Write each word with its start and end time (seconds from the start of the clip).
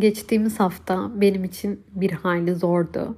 Geçtiğimiz 0.00 0.60
hafta 0.60 1.10
benim 1.20 1.44
için 1.44 1.80
bir 1.92 2.10
hayli 2.10 2.54
zordu. 2.54 3.16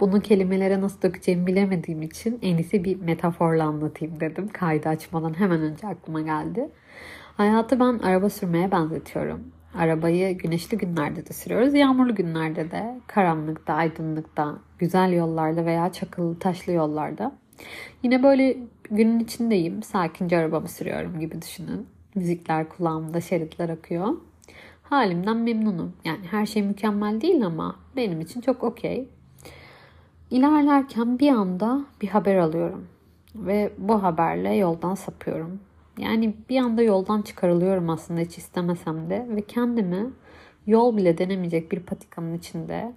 Bunu 0.00 0.20
kelimelere 0.20 0.80
nasıl 0.80 1.02
dökeceğimi 1.02 1.46
bilemediğim 1.46 2.02
için 2.02 2.38
en 2.42 2.56
iyisi 2.56 2.84
bir 2.84 3.00
metaforla 3.00 3.64
anlatayım 3.64 4.20
dedim. 4.20 4.48
Kaydı 4.48 4.88
açmadan 4.88 5.38
hemen 5.38 5.60
önce 5.60 5.86
aklıma 5.86 6.20
geldi. 6.20 6.68
Hayatı 7.36 7.80
ben 7.80 7.98
araba 7.98 8.30
sürmeye 8.30 8.70
benzetiyorum. 8.70 9.40
Arabayı 9.74 10.38
güneşli 10.38 10.78
günlerde 10.78 11.26
de 11.26 11.32
sürüyoruz, 11.32 11.74
yağmurlu 11.74 12.14
günlerde 12.14 12.70
de, 12.70 13.00
karanlıkta, 13.06 13.74
aydınlıkta, 13.74 14.58
güzel 14.78 15.12
yollarda 15.12 15.64
veya 15.64 15.92
çakıllı 15.92 16.38
taşlı 16.38 16.72
yollarda. 16.72 17.32
Yine 18.02 18.22
böyle 18.22 18.56
günün 18.90 19.18
içindeyim, 19.20 19.82
sakince 19.82 20.38
arabamı 20.38 20.68
sürüyorum 20.68 21.20
gibi 21.20 21.42
düşünün. 21.42 21.86
Müzikler 22.14 22.68
kulağımda, 22.68 23.20
şeritler 23.20 23.68
akıyor. 23.68 24.08
Halimden 24.90 25.36
memnunum. 25.36 25.92
Yani 26.04 26.26
her 26.30 26.46
şey 26.46 26.62
mükemmel 26.62 27.20
değil 27.20 27.46
ama 27.46 27.76
benim 27.96 28.20
için 28.20 28.40
çok 28.40 28.64
okey. 28.64 29.08
İlerlerken 30.30 31.18
bir 31.18 31.28
anda 31.28 31.84
bir 32.02 32.08
haber 32.08 32.36
alıyorum. 32.36 32.88
Ve 33.34 33.72
bu 33.78 34.02
haberle 34.02 34.54
yoldan 34.54 34.94
sapıyorum. 34.94 35.60
Yani 35.98 36.34
bir 36.48 36.60
anda 36.60 36.82
yoldan 36.82 37.22
çıkarılıyorum 37.22 37.90
aslında 37.90 38.20
hiç 38.20 38.38
istemesem 38.38 39.10
de. 39.10 39.26
Ve 39.28 39.42
kendimi 39.42 40.10
yol 40.66 40.96
bile 40.96 41.18
denemeyecek 41.18 41.72
bir 41.72 41.80
patikanın 41.80 42.34
içinde 42.34 42.92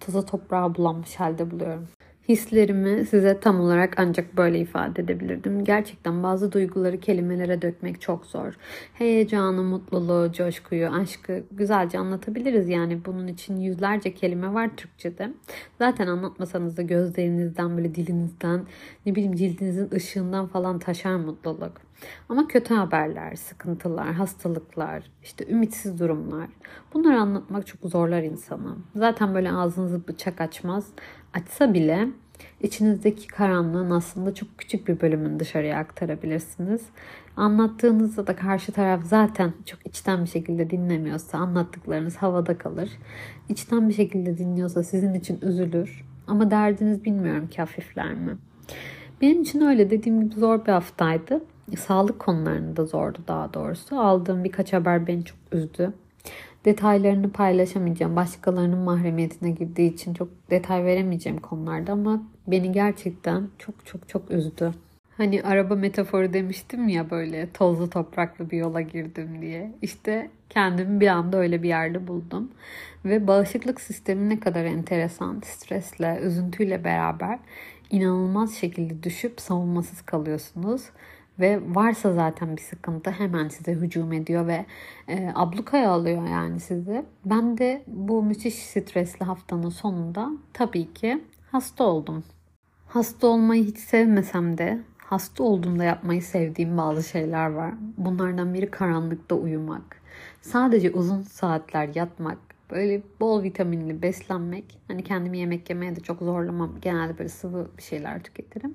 toza 0.00 0.24
toprağa 0.24 0.74
bulanmış 0.74 1.16
halde 1.16 1.50
buluyorum. 1.50 1.88
Hislerimi 2.28 3.06
size 3.06 3.40
tam 3.40 3.60
olarak 3.60 3.94
ancak 3.96 4.36
böyle 4.36 4.58
ifade 4.58 5.02
edebilirdim. 5.02 5.64
Gerçekten 5.64 6.22
bazı 6.22 6.52
duyguları 6.52 7.00
kelimelere 7.00 7.62
dökmek 7.62 8.00
çok 8.00 8.26
zor. 8.26 8.54
Heyecanı, 8.94 9.62
mutluluğu, 9.62 10.32
coşkuyu, 10.32 10.88
aşkı 10.90 11.42
güzelce 11.50 11.98
anlatabiliriz. 11.98 12.68
Yani 12.68 13.04
bunun 13.04 13.26
için 13.26 13.56
yüzlerce 13.56 14.14
kelime 14.14 14.54
var 14.54 14.70
Türkçe'de. 14.76 15.32
Zaten 15.78 16.06
anlatmasanız 16.06 16.76
da 16.76 16.82
gözlerinizden, 16.82 17.76
böyle 17.76 17.94
dilinizden, 17.94 18.66
ne 19.06 19.14
bileyim 19.14 19.34
cildinizin 19.34 19.90
ışığından 19.94 20.46
falan 20.46 20.78
taşar 20.78 21.16
mutluluk. 21.16 21.86
Ama 22.28 22.48
kötü 22.48 22.74
haberler, 22.74 23.34
sıkıntılar, 23.34 24.12
hastalıklar, 24.12 25.02
işte 25.22 25.46
ümitsiz 25.48 26.00
durumlar. 26.00 26.48
Bunları 26.94 27.20
anlatmak 27.20 27.66
çok 27.66 27.90
zorlar 27.90 28.22
insanı. 28.22 28.76
Zaten 28.96 29.34
böyle 29.34 29.52
ağzınızı 29.52 30.08
bıçak 30.08 30.40
açmaz. 30.40 30.92
Açsa 31.36 31.74
bile 31.74 32.08
içinizdeki 32.60 33.26
karanlığın 33.26 33.90
aslında 33.90 34.34
çok 34.34 34.58
küçük 34.58 34.88
bir 34.88 35.00
bölümünü 35.00 35.40
dışarıya 35.40 35.78
aktarabilirsiniz. 35.78 36.82
Anlattığınızda 37.36 38.26
da 38.26 38.36
karşı 38.36 38.72
taraf 38.72 39.04
zaten 39.04 39.52
çok 39.66 39.86
içten 39.86 40.24
bir 40.24 40.28
şekilde 40.28 40.70
dinlemiyorsa 40.70 41.38
anlattıklarınız 41.38 42.16
havada 42.16 42.58
kalır. 42.58 42.90
İçten 43.48 43.88
bir 43.88 43.94
şekilde 43.94 44.38
dinliyorsa 44.38 44.82
sizin 44.82 45.14
için 45.14 45.38
üzülür. 45.42 46.04
Ama 46.26 46.50
derdiniz 46.50 47.04
bilmiyorum 47.04 47.48
ki 47.48 47.56
hafifler 47.58 48.14
mi? 48.14 48.36
Benim 49.20 49.42
için 49.42 49.60
öyle 49.60 49.90
dediğim 49.90 50.20
gibi 50.20 50.40
zor 50.40 50.66
bir 50.66 50.72
haftaydı. 50.72 51.44
Sağlık 51.76 52.18
konularında 52.18 52.84
zordu 52.84 53.18
daha 53.28 53.54
doğrusu. 53.54 54.00
Aldığım 54.00 54.44
birkaç 54.44 54.72
haber 54.72 55.06
beni 55.06 55.24
çok 55.24 55.38
üzdü. 55.52 55.92
Detaylarını 56.66 57.32
paylaşamayacağım. 57.32 58.16
Başkalarının 58.16 58.78
mahremiyetine 58.78 59.50
girdiği 59.50 59.94
için 59.94 60.14
çok 60.14 60.28
detay 60.50 60.84
veremeyeceğim 60.84 61.38
konularda 61.38 61.92
ama 61.92 62.22
beni 62.46 62.72
gerçekten 62.72 63.48
çok 63.58 63.86
çok 63.86 64.08
çok 64.08 64.30
üzdü. 64.30 64.72
Hani 65.16 65.42
araba 65.42 65.74
metaforu 65.74 66.32
demiştim 66.32 66.88
ya 66.88 67.10
böyle 67.10 67.52
tozlu 67.52 67.90
topraklı 67.90 68.50
bir 68.50 68.58
yola 68.58 68.80
girdim 68.80 69.42
diye. 69.42 69.72
İşte 69.82 70.30
kendimi 70.50 71.00
bir 71.00 71.08
anda 71.08 71.36
öyle 71.36 71.62
bir 71.62 71.68
yerde 71.68 72.08
buldum. 72.08 72.50
Ve 73.04 73.26
bağışıklık 73.26 73.80
sistemi 73.80 74.28
ne 74.28 74.40
kadar 74.40 74.64
enteresan, 74.64 75.42
stresle, 75.44 76.18
üzüntüyle 76.22 76.84
beraber 76.84 77.38
inanılmaz 77.90 78.54
şekilde 78.54 79.02
düşüp 79.02 79.40
savunmasız 79.40 80.02
kalıyorsunuz. 80.02 80.82
Ve 81.40 81.60
varsa 81.74 82.12
zaten 82.12 82.56
bir 82.56 82.62
sıkıntı 82.62 83.10
hemen 83.10 83.48
size 83.48 83.72
hücum 83.72 84.12
ediyor 84.12 84.46
ve 84.46 84.66
e, 85.08 85.32
ablukaya 85.34 85.90
alıyor 85.90 86.28
yani 86.28 86.60
sizi. 86.60 87.04
Ben 87.24 87.58
de 87.58 87.82
bu 87.86 88.22
müthiş 88.22 88.54
stresli 88.54 89.24
haftanın 89.24 89.68
sonunda 89.68 90.30
tabii 90.52 90.94
ki 90.94 91.24
hasta 91.52 91.84
oldum. 91.84 92.24
Hasta 92.88 93.26
olmayı 93.26 93.64
hiç 93.64 93.78
sevmesem 93.78 94.58
de 94.58 94.78
hasta 94.98 95.44
olduğumda 95.44 95.84
yapmayı 95.84 96.22
sevdiğim 96.22 96.76
bazı 96.78 97.02
şeyler 97.08 97.50
var. 97.50 97.74
Bunlardan 97.96 98.54
biri 98.54 98.70
karanlıkta 98.70 99.34
uyumak. 99.34 100.02
Sadece 100.40 100.90
uzun 100.90 101.22
saatler 101.22 101.90
yatmak, 101.94 102.38
böyle 102.70 103.02
bol 103.20 103.42
vitaminli 103.42 104.02
beslenmek. 104.02 104.78
Hani 104.88 105.04
kendimi 105.04 105.38
yemek 105.38 105.70
yemeye 105.70 105.96
de 105.96 106.00
çok 106.00 106.18
zorlamam. 106.18 106.72
Genelde 106.80 107.18
böyle 107.18 107.28
sıvı 107.28 107.68
bir 107.78 107.82
şeyler 107.82 108.22
tüketirim 108.22 108.74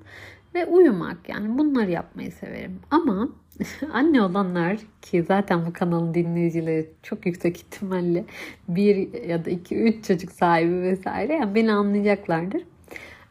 ve 0.55 0.65
uyumak 0.65 1.29
yani 1.29 1.57
bunları 1.57 1.91
yapmayı 1.91 2.31
severim. 2.31 2.79
Ama 2.91 3.29
anne 3.93 4.21
olanlar 4.21 4.77
ki 5.01 5.23
zaten 5.23 5.65
bu 5.65 5.73
kanalın 5.73 6.13
dinleyicileri 6.13 6.89
çok 7.03 7.25
yüksek 7.25 7.57
ihtimalle 7.57 8.25
bir 8.67 9.23
ya 9.23 9.45
da 9.45 9.49
iki 9.49 9.75
üç 9.75 10.05
çocuk 10.07 10.31
sahibi 10.31 10.81
vesaire 10.81 11.33
yani 11.33 11.55
beni 11.55 11.73
anlayacaklardır. 11.73 12.63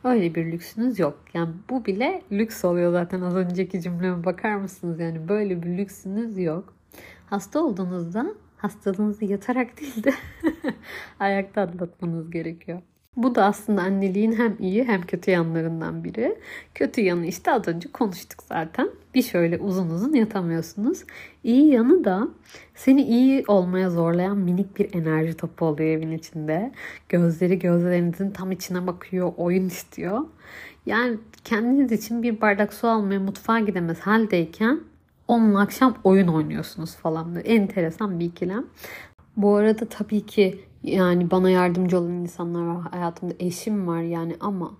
Öyle 0.05 0.35
bir 0.35 0.53
lüksünüz 0.53 0.99
yok. 0.99 1.19
Yani 1.35 1.51
bu 1.71 1.85
bile 1.85 2.23
lüks 2.33 2.65
oluyor 2.65 2.93
zaten 2.93 3.21
az 3.21 3.37
önceki 3.37 3.81
cümleme 3.83 4.25
bakar 4.25 4.55
mısınız? 4.55 5.01
Yani 5.01 5.29
böyle 5.29 5.63
bir 5.63 5.79
lüksünüz 5.79 6.39
yok. 6.39 6.75
Hasta 7.27 7.61
olduğunuzda 7.61 8.35
hastalığınızı 8.57 9.25
yatarak 9.25 9.81
değil 9.81 10.05
de 10.05 10.13
ayakta 11.19 11.61
atlatmanız 11.61 12.31
gerekiyor. 12.31 12.83
Bu 13.17 13.35
da 13.35 13.45
aslında 13.45 13.83
anneliğin 13.83 14.33
hem 14.33 14.57
iyi 14.61 14.85
hem 14.85 15.03
kötü 15.03 15.31
yanlarından 15.31 16.05
biri. 16.05 16.39
Kötü 16.75 17.01
yanı 17.01 17.27
işte 17.27 17.53
az 17.53 17.69
önce 17.69 17.93
konuştuk 17.93 18.43
zaten. 18.43 18.91
Bir 19.15 19.23
şöyle 19.23 19.59
uzun 19.59 19.91
uzun 19.91 20.15
yatamıyorsunuz. 20.15 21.05
İyi 21.45 21.73
yanı 21.73 22.05
da 22.05 22.29
seni 22.75 23.03
iyi 23.03 23.45
olmaya 23.49 23.91
zorlayan 23.91 24.39
minik 24.39 24.79
bir 24.79 24.95
enerji 24.95 25.37
topu 25.37 25.65
oluyor 25.67 25.91
evin 25.91 26.11
içinde. 26.11 26.73
Gözleri 27.09 27.59
gözlerinizin 27.59 28.31
tam 28.31 28.53
içine 28.53 28.87
bakıyor, 28.87 29.33
oyun 29.37 29.67
istiyor. 29.67 30.21
Yani 30.87 31.19
kendiniz 31.45 31.93
için 31.93 32.23
bir 32.23 32.41
bardak 32.41 32.75
su 32.75 32.89
almaya 32.89 33.21
mutfağa 33.21 33.61
gidemez 33.61 34.01
haldeyken 34.01 34.81
onunla 35.29 35.61
akşam 35.61 35.97
oyun 36.05 36.29
oynuyorsunuz 36.29 36.97
falan. 36.97 37.35
Böyle 37.35 37.49
enteresan 37.49 38.21
bir 38.21 38.25
ikilem. 38.27 38.67
Bu 39.37 39.55
arada 39.55 39.85
tabii 39.85 40.27
ki 40.27 40.70
yani 40.83 41.31
bana 41.31 41.51
yardımcı 41.51 41.99
olan 41.99 42.13
insanlar 42.13 42.63
var. 42.63 42.81
Hayatımda 42.91 43.35
eşim 43.39 43.87
var 43.87 44.03
yani 44.03 44.37
ama 44.41 44.73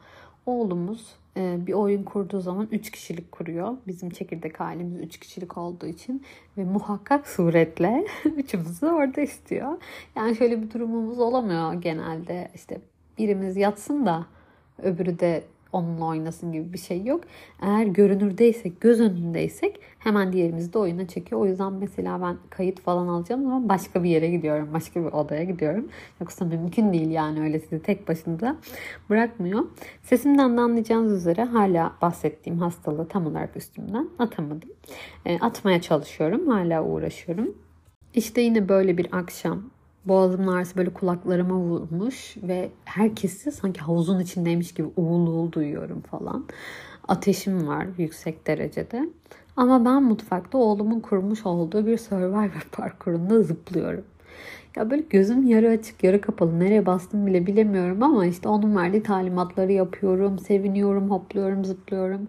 oğlumuz 0.47 1.15
e, 1.37 1.67
bir 1.67 1.73
oyun 1.73 2.03
kurduğu 2.03 2.41
zaman 2.41 2.69
3 2.73 2.91
kişilik 2.91 3.33
kuruyor. 3.33 3.77
Bizim 3.87 4.11
çekirdek 4.11 4.61
ailemiz 4.61 5.01
3 5.01 5.19
kişilik 5.19 5.59
olduğu 5.59 5.87
için 5.87 6.23
ve 6.59 6.65
muhakkak 6.65 7.29
suretle 7.29 8.07
üçümüzü 8.25 8.87
orada 8.87 9.21
istiyor. 9.21 9.79
Yani 10.17 10.37
şöyle 10.37 10.63
bir 10.63 10.71
durumumuz 10.71 11.19
olamıyor 11.19 11.73
genelde. 11.73 12.51
İşte 12.55 12.81
birimiz 13.19 13.57
yatsın 13.57 14.07
da 14.07 14.27
öbürü 14.83 15.19
de 15.19 15.45
onunla 15.73 16.05
oynasın 16.05 16.53
gibi 16.53 16.73
bir 16.73 16.79
şey 16.79 17.05
yok. 17.05 17.25
Eğer 17.63 17.87
görünürdeysek, 17.87 18.81
göz 18.81 19.01
önündeysek 19.01 19.81
hemen 19.99 20.33
diğerimizi 20.33 20.73
de 20.73 20.79
oyuna 20.79 21.09
çekiyor. 21.09 21.41
O 21.41 21.47
yüzden 21.47 21.73
mesela 21.73 22.21
ben 22.21 22.37
kayıt 22.51 22.81
falan 22.81 23.09
alacağım 23.09 23.47
ama 23.47 23.69
başka 23.69 24.03
bir 24.03 24.11
yere 24.11 24.31
gidiyorum. 24.31 24.69
Başka 24.75 25.01
bir 25.01 25.13
odaya 25.13 25.45
gidiyorum. 25.45 25.89
Yoksa 26.21 26.45
mümkün 26.45 26.93
değil 26.93 27.11
yani 27.11 27.41
öyle 27.41 27.59
sizi 27.59 27.83
tek 27.83 28.09
başınıza 28.09 28.57
bırakmıyor. 29.11 29.65
Sesimden 30.03 30.57
de 30.57 30.61
anlayacağınız 30.61 31.13
üzere 31.13 31.45
hala 31.45 31.93
bahsettiğim 32.03 32.59
hastalığı 32.59 33.09
tam 33.09 33.27
olarak 33.27 33.57
üstümden 33.57 34.09
atamadım. 34.19 34.71
E, 35.27 35.39
atmaya 35.39 35.81
çalışıyorum. 35.81 36.49
Hala 36.49 36.85
uğraşıyorum. 36.85 37.55
İşte 38.15 38.41
yine 38.41 38.69
böyle 38.69 38.99
bir 38.99 39.09
akşam 39.13 39.63
Boğazımın 40.05 40.53
ağrısı 40.53 40.77
böyle 40.77 40.91
kulaklarıma 40.91 41.55
vurmuş 41.55 42.37
ve 42.43 42.71
herkesi 42.85 43.53
sanki 43.53 43.81
havuzun 43.81 44.21
içindeymiş 44.21 44.75
gibi 44.75 44.89
uğul 44.97 45.27
uğul 45.27 45.53
duyuyorum 45.53 46.01
falan. 46.01 46.47
Ateşim 47.09 47.69
var 47.69 47.87
yüksek 47.99 48.47
derecede. 48.47 49.09
Ama 49.57 49.85
ben 49.85 50.03
mutfakta 50.03 50.59
oğlumun 50.59 51.01
kurmuş 51.01 51.47
olduğu 51.47 51.87
bir 51.87 51.99
Survivor 51.99 52.67
parkurunda 52.73 53.43
zıplıyorum. 53.43 54.05
Ya 54.77 54.91
böyle 54.91 55.03
gözüm 55.11 55.47
yarı 55.47 55.69
açık 55.69 56.05
yarı 56.05 56.21
kapalı 56.21 56.61
nereye 56.61 56.87
bastım 56.87 57.27
bile 57.27 57.47
bilemiyorum 57.47 58.03
ama 58.03 58.27
işte 58.27 58.49
onun 58.49 58.77
verdiği 58.77 59.03
talimatları 59.03 59.73
yapıyorum, 59.73 60.39
seviniyorum, 60.39 61.11
hopluyorum, 61.11 61.65
zıplıyorum 61.65 62.29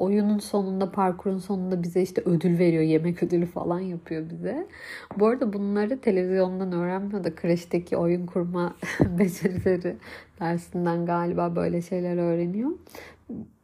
oyunun 0.00 0.38
sonunda, 0.38 0.90
parkurun 0.92 1.38
sonunda 1.38 1.82
bize 1.82 2.02
işte 2.02 2.22
ödül 2.24 2.58
veriyor. 2.58 2.82
Yemek 2.82 3.22
ödülü 3.22 3.46
falan 3.46 3.80
yapıyor 3.80 4.30
bize. 4.30 4.66
Bu 5.18 5.26
arada 5.26 5.52
bunları 5.52 6.00
televizyondan 6.00 6.72
öğrenmiyor 6.72 7.24
da 7.24 7.34
kreşteki 7.34 7.96
oyun 7.96 8.26
kurma 8.26 8.74
becerileri 9.18 9.96
dersinden 10.40 11.06
galiba 11.06 11.56
böyle 11.56 11.82
şeyler 11.82 12.16
öğreniyor. 12.16 12.70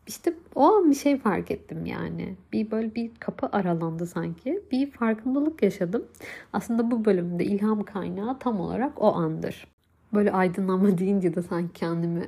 işte 0.07 0.35
o 0.55 0.63
an 0.63 0.91
bir 0.91 0.97
şey 0.97 1.19
fark 1.19 1.51
ettim 1.51 1.87
yani. 1.87 2.37
Bir 2.53 2.71
böyle 2.71 2.95
bir 2.95 3.11
kapı 3.21 3.49
aralandı 3.53 4.07
sanki. 4.07 4.63
Bir 4.73 4.91
farkındalık 4.91 5.63
yaşadım. 5.63 6.05
Aslında 6.53 6.91
bu 6.91 7.05
bölümde 7.05 7.45
ilham 7.45 7.83
kaynağı 7.83 8.39
tam 8.39 8.61
olarak 8.61 9.03
o 9.03 9.15
andır. 9.15 9.76
Böyle 10.15 10.33
aydınlanma 10.33 10.99
deyince 10.99 11.35
de 11.35 11.43
sanki 11.43 11.73
kendimi 11.73 12.27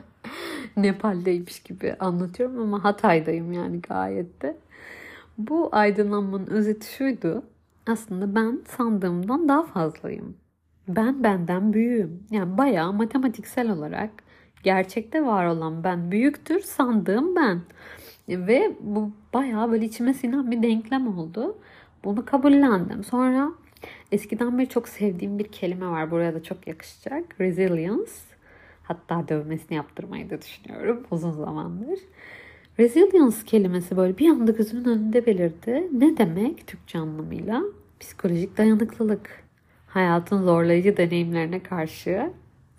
Nepal'deymiş 0.76 1.62
gibi 1.62 1.94
anlatıyorum 2.00 2.60
ama 2.60 2.84
Hatay'dayım 2.84 3.52
yani 3.52 3.80
gayet 3.80 4.42
de. 4.42 4.56
Bu 5.38 5.68
aydınlanmanın 5.72 6.46
özeti 6.46 6.94
şuydu. 6.94 7.42
Aslında 7.86 8.34
ben 8.34 8.60
sandığımdan 8.76 9.48
daha 9.48 9.62
fazlayım. 9.62 10.36
Ben 10.88 11.22
benden 11.22 11.72
büyüğüm. 11.72 12.22
Yani 12.30 12.58
bayağı 12.58 12.92
matematiksel 12.92 13.70
olarak 13.70 14.10
gerçekte 14.62 15.26
var 15.26 15.46
olan 15.46 15.84
ben 15.84 16.10
büyüktür 16.10 16.60
sandığım 16.60 17.36
ben. 17.36 17.60
Ve 18.28 18.76
bu 18.80 19.10
bayağı 19.34 19.70
böyle 19.70 19.84
içime 19.84 20.14
sinen 20.14 20.50
bir 20.50 20.62
denklem 20.62 21.18
oldu. 21.18 21.58
Bunu 22.04 22.24
kabullendim. 22.24 23.04
Sonra 23.04 23.52
eskiden 24.14 24.58
beri 24.58 24.68
çok 24.68 24.88
sevdiğim 24.88 25.38
bir 25.38 25.44
kelime 25.44 25.86
var. 25.86 26.10
Buraya 26.10 26.34
da 26.34 26.42
çok 26.42 26.66
yakışacak. 26.66 27.40
Resilience. 27.40 28.12
Hatta 28.82 29.28
dövmesini 29.28 29.76
yaptırmayı 29.76 30.30
da 30.30 30.42
düşünüyorum 30.42 31.06
uzun 31.10 31.30
zamandır. 31.30 31.98
Resilience 32.78 33.36
kelimesi 33.46 33.96
böyle 33.96 34.18
bir 34.18 34.30
anda 34.30 34.52
gözümün 34.52 34.84
önünde 34.84 35.26
belirdi. 35.26 35.88
Ne 35.92 36.16
demek 36.16 36.66
Türkçe 36.66 36.98
anlamıyla? 36.98 37.62
Psikolojik 38.00 38.58
dayanıklılık. 38.58 39.44
Hayatın 39.86 40.42
zorlayıcı 40.42 40.96
deneyimlerine 40.96 41.62
karşı 41.62 42.30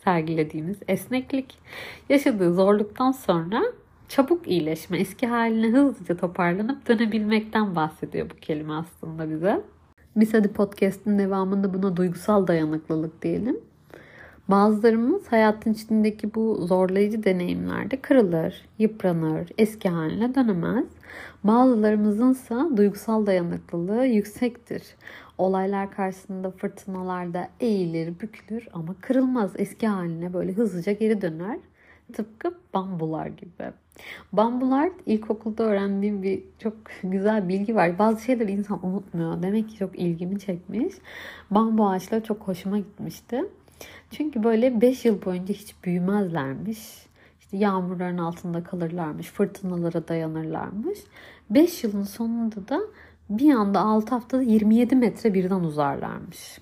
sergilediğimiz 0.03 0.77
esneklik. 0.87 1.57
Yaşadığı 2.09 2.53
zorluktan 2.53 3.11
sonra 3.11 3.63
çabuk 4.09 4.47
iyileşme, 4.47 4.97
eski 4.97 5.27
haline 5.27 5.67
hızlıca 5.67 6.17
toparlanıp 6.17 6.87
dönebilmekten 6.87 7.75
bahsediyor 7.75 8.29
bu 8.29 8.35
kelime 8.35 8.73
aslında 8.73 9.29
bize. 9.29 9.61
Biz 10.15 10.33
hadi 10.33 10.47
podcast'in 10.47 11.19
devamında 11.19 11.73
buna 11.73 11.97
duygusal 11.97 12.47
dayanıklılık 12.47 13.21
diyelim. 13.21 13.59
Bazılarımız 14.47 15.27
hayatın 15.27 15.73
içindeki 15.73 16.35
bu 16.35 16.55
zorlayıcı 16.67 17.23
deneyimlerde 17.23 18.01
kırılır, 18.01 18.65
yıpranır, 18.79 19.49
eski 19.57 19.89
haline 19.89 20.35
dönemez. 20.35 20.85
Bazılarımızınsa 21.43 22.69
duygusal 22.77 23.25
dayanıklılığı 23.25 24.05
yüksektir. 24.05 24.83
Olaylar 25.37 25.91
karşısında 25.91 26.51
fırtınalarda 26.51 27.49
eğilir, 27.59 28.19
bükülür 28.19 28.67
ama 28.73 28.95
kırılmaz. 29.01 29.51
Eski 29.57 29.87
haline 29.87 30.33
böyle 30.33 30.53
hızlıca 30.53 30.91
geri 30.91 31.21
döner. 31.21 31.59
Tıpkı 32.13 32.53
bambular 32.73 33.27
gibi. 33.27 33.71
Bambular 34.33 34.89
ilkokulda 35.05 35.63
öğrendiğim 35.63 36.23
bir 36.23 36.43
çok 36.59 36.73
güzel 37.03 37.49
bilgi 37.49 37.75
var. 37.75 37.99
Bazı 37.99 38.23
şeyleri 38.23 38.51
insan 38.51 38.85
unutmuyor. 38.85 39.43
Demek 39.43 39.69
ki 39.69 39.75
çok 39.75 39.99
ilgimi 39.99 40.39
çekmiş. 40.39 40.93
Bambu 41.51 41.89
ağaçları 41.89 42.23
çok 42.23 42.47
hoşuma 42.47 42.77
gitmişti. 42.77 43.43
Çünkü 44.11 44.43
böyle 44.43 44.81
5 44.81 45.05
yıl 45.05 45.25
boyunca 45.25 45.53
hiç 45.53 45.75
büyümezlermiş. 45.83 46.79
İşte 47.39 47.57
yağmurların 47.57 48.17
altında 48.17 48.63
kalırlarmış, 48.63 49.27
fırtınalara 49.27 50.07
dayanırlarmış. 50.07 50.99
5 51.49 51.83
yılın 51.83 52.03
sonunda 52.03 52.67
da 52.67 52.81
bir 53.29 53.53
anda 53.53 53.79
6 53.79 54.09
haftada 54.15 54.41
27 54.41 54.95
metre 54.95 55.33
birden 55.33 55.59
uzarlarmış. 55.59 56.59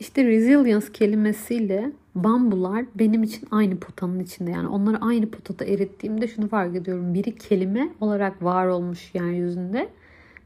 İşte 0.00 0.24
resilience 0.24 0.92
kelimesiyle 0.92 1.92
bambular 2.14 2.84
benim 2.94 3.22
için 3.22 3.48
aynı 3.50 3.76
potanın 3.76 4.20
içinde. 4.20 4.50
Yani 4.50 4.68
onları 4.68 4.98
aynı 5.00 5.30
potada 5.30 5.64
erittiğimde 5.64 6.28
şunu 6.28 6.48
fark 6.48 6.76
ediyorum. 6.76 7.14
Biri 7.14 7.36
kelime 7.36 7.88
olarak 8.00 8.42
var 8.42 8.66
olmuş 8.66 9.14
yeryüzünde. 9.14 9.88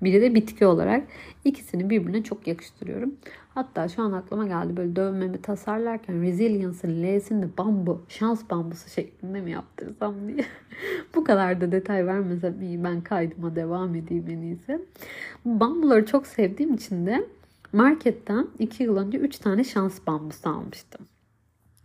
Biri 0.02 0.22
de 0.22 0.34
bitki 0.34 0.66
olarak. 0.66 1.08
ikisini 1.44 1.90
birbirine 1.90 2.22
çok 2.22 2.46
yakıştırıyorum. 2.46 3.14
Hatta 3.54 3.88
şu 3.88 4.02
an 4.02 4.12
aklıma 4.12 4.46
geldi 4.46 4.76
böyle 4.76 4.96
dövmemi 4.96 5.42
tasarlarken 5.42 6.22
Resilience'ın 6.22 7.02
L'sini 7.02 7.42
de 7.42 7.48
bambu, 7.58 8.04
şans 8.08 8.42
bambusu 8.50 8.90
şeklinde 8.90 9.40
mi 9.40 9.50
yaptırsam 9.50 10.14
diye. 10.28 10.44
Bu 11.14 11.24
kadar 11.24 11.60
da 11.60 11.72
detay 11.72 12.06
vermesem 12.06 12.62
iyi 12.62 12.84
ben 12.84 13.00
kaydıma 13.00 13.56
devam 13.56 13.94
edeyim 13.94 14.24
en 14.30 14.40
iyisi. 14.40 14.80
Bambuları 15.44 16.06
çok 16.06 16.26
sevdiğim 16.26 16.74
için 16.74 17.06
de 17.06 17.26
marketten 17.72 18.46
2 18.58 18.82
yıl 18.82 18.96
önce 18.96 19.18
3 19.18 19.38
tane 19.38 19.64
şans 19.64 19.98
bambusu 20.06 20.48
almıştım. 20.48 21.06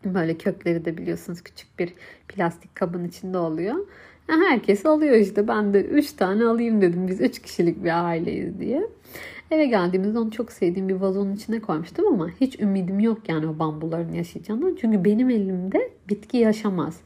Böyle 0.06 0.38
kökleri 0.38 0.86
de 0.86 0.98
biliyorsunuz 0.98 1.42
küçük 1.42 1.80
bir 1.80 1.94
plastik 2.28 2.76
kabın 2.76 3.06
içinde 3.06 3.38
oluyor. 3.38 3.76
Herkes 4.28 4.86
alıyor 4.86 5.16
işte. 5.16 5.48
Ben 5.48 5.74
de 5.74 5.82
3 5.86 6.14
tane 6.14 6.46
alayım 6.46 6.82
dedim. 6.82 7.08
Biz 7.08 7.22
3 7.22 7.42
kişilik 7.42 7.84
bir 7.84 8.06
aileyiz 8.06 8.60
diye. 8.60 8.88
Eve 9.52 9.66
geldiğimizde 9.66 10.20
onu 10.20 10.32
çok 10.32 10.52
sevdiğim 10.52 10.90
bir 10.90 10.94
vazonun 10.94 11.36
içine 11.36 11.60
koymuştum 11.60 12.08
ama 12.08 12.30
hiç 12.42 12.60
ümidim 12.60 13.00
yok 13.00 13.30
yani 13.30 13.48
o 13.48 13.60
bambuların 13.60 14.14
yaşayacağını. 14.14 14.76
Çünkü 14.82 15.06
benim 15.06 15.30
elimde 15.30 15.90
bitki 16.10 16.38
yaşamaz. 16.38 17.00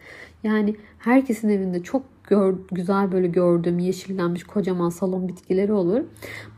Yani 0.43 0.75
herkesin 0.99 1.49
evinde 1.49 1.83
çok 1.83 2.03
gör, 2.23 2.55
güzel 2.71 3.11
böyle 3.11 3.27
gördüğüm 3.27 3.79
yeşillenmiş 3.79 4.43
kocaman 4.43 4.89
salon 4.89 5.27
bitkileri 5.27 5.73
olur. 5.73 6.01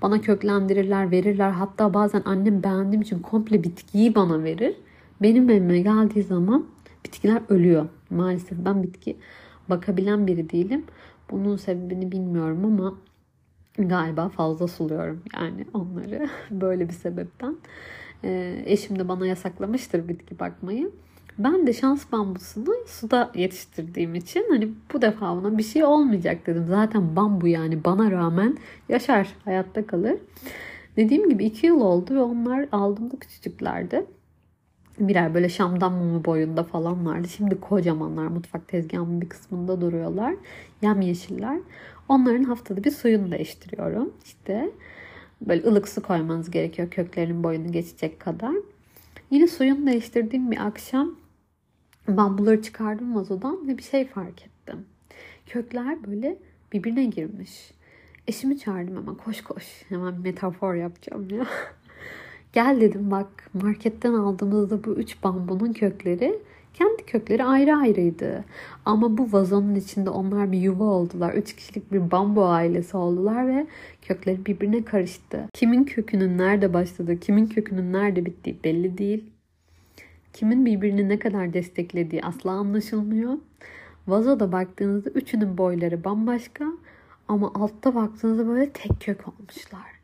Bana 0.02 0.22
köklendirirler, 0.22 1.12
verirler. 1.12 1.50
Hatta 1.52 1.94
bazen 1.94 2.22
annem 2.26 2.64
beğendiğim 2.64 3.02
için 3.02 3.20
komple 3.20 3.64
bitkiyi 3.64 4.16
bana 4.16 4.44
verir. 4.44 4.76
Benim 5.22 5.50
evime 5.50 5.80
geldiği 5.80 6.24
zaman 6.24 6.66
bitkiler 7.06 7.42
ölüyor. 7.50 7.86
Maalesef 8.10 8.58
ben 8.58 8.84
bitki 8.84 9.18
bakabilen 9.70 10.28
biri 10.28 10.50
değilim. 10.50 10.84
Bunun 11.32 11.58
sebebini 11.58 12.12
bilmiyorum 12.12 12.66
ama 12.66 12.94
galiba 13.80 14.30
fazla 14.30 14.68
suluyorum 14.68 15.22
yani 15.36 15.66
onları 15.74 16.30
böyle 16.52 16.90
bir 16.90 16.94
sebepten. 16.94 17.56
Ee, 18.24 18.64
eşim 18.66 19.00
de 19.00 19.08
bana 19.08 19.28
yasaklamıştır 19.28 20.08
bitki 20.08 20.40
bakmayı. 20.40 20.92
Ben 21.38 21.68
de 21.68 21.74
şans 21.74 22.12
bambusunu 22.12 22.74
suda 22.88 23.32
yetiştirdiğim 23.36 24.16
için 24.16 24.46
hani 24.50 24.70
bu 24.94 25.02
defa 25.02 25.34
ona 25.34 25.58
bir 25.58 25.64
şey 25.64 25.84
olmayacak 25.84 26.48
dedim. 26.48 26.66
Zaten 26.68 27.16
bambu 27.16 27.48
yani 27.48 27.84
bana 27.84 28.12
rağmen 28.12 28.58
yaşar, 28.90 29.28
hayatta 29.46 29.88
kalır. 29.88 30.20
Dediğim 30.96 31.30
gibi 31.30 31.46
iki 31.46 31.68
yıl 31.68 31.82
oldu 31.82 32.16
ve 32.16 32.22
onlar 32.22 32.68
aldığımda 32.72 33.16
küçücüklerdi. 33.16 34.06
Birer 35.00 35.34
böyle 35.34 35.50
şamdan 35.50 35.94
mumu 35.94 36.26
boyunda 36.26 36.64
falan 36.64 37.06
vardı. 37.06 37.28
Şimdi 37.28 37.60
kocamanlar 37.60 38.28
mutfak 38.28 38.68
tezgahının 38.68 39.22
bir 39.22 39.30
kısmında 39.30 39.82
duruyorlar. 39.82 40.36
Yam 40.82 41.02
yeşiller. 41.02 41.60
Onların 42.10 42.44
haftada 42.44 42.84
bir 42.84 42.92
suyunu 42.92 43.32
değiştiriyorum. 43.32 44.14
İşte 44.26 44.72
böyle 45.42 45.68
ılık 45.68 45.90
su 45.90 46.04
koymanız 46.04 46.52
gerekiyor 46.52 46.90
köklerinin 46.90 47.44
boyunu 47.44 47.72
geçecek 47.72 48.20
kadar. 48.20 48.54
Yine 49.32 49.48
suyunu 49.48 49.88
değiştirdiğim 49.88 50.52
bir 50.52 50.68
akşam 50.68 51.16
bambuları 52.08 52.62
çıkardım 52.62 53.16
vazodan 53.16 53.68
ve 53.68 53.78
bir 53.78 53.84
şey 53.84 54.08
fark 54.08 54.42
ettim. 54.46 54.86
Kökler 55.46 56.08
böyle 56.08 56.38
birbirine 56.74 57.06
girmiş. 57.06 57.72
Eşimi 58.28 58.60
çağırdım 58.60 58.98
ama 58.98 59.18
koş 59.18 59.42
koş. 59.42 59.84
Hemen 59.90 60.22
metafor 60.22 60.76
yapacağım 60.76 61.28
ya. 61.30 61.46
Gel 62.54 62.82
dedim 62.82 63.12
bak 63.12 63.50
marketten 63.54 64.14
aldığımızda 64.14 64.84
bu 64.84 64.90
üç 64.90 65.24
bambunun 65.24 65.74
kökleri 65.74 66.40
kendi 66.78 67.06
kökleri 67.06 67.44
ayrı 67.44 67.76
ayrıydı. 67.76 68.46
Ama 68.86 69.18
bu 69.18 69.32
vazonun 69.32 69.76
içinde 69.76 70.10
onlar 70.10 70.52
bir 70.52 70.58
yuva 70.58 70.84
oldular. 70.84 71.34
Üç 71.34 71.56
kişilik 71.56 71.92
bir 71.92 72.12
bambu 72.12 72.46
ailesi 72.46 72.98
oldular 72.98 73.48
ve 73.48 73.68
kökleri 74.02 74.46
birbirine 74.46 74.84
karıştı. 74.84 75.50
Kimin 75.54 75.84
kökünün 75.84 76.38
nerede 76.38 76.74
başladığı, 76.74 77.20
kimin 77.20 77.46
kökünün 77.46 77.94
nerede 77.94 78.26
bittiği 78.26 78.64
belli 78.64 78.98
değil. 78.98 79.24
Kimin 80.34 80.66
birbirini 80.66 81.10
ne 81.10 81.20
kadar 81.20 81.54
desteklediği 81.54 82.24
asla 82.24 82.52
anlaşılmıyor. 82.52 83.34
Vazoda 84.08 84.52
baktığınızda 84.52 85.10
üçünün 85.10 85.58
boyları 85.58 86.04
bambaşka 86.04 86.66
ama 87.28 87.52
altta 87.56 87.96
baktığınızda 87.96 88.48
böyle 88.48 88.70
tek 88.70 89.02
kök 89.02 89.28
olmuşlar. 89.28 89.97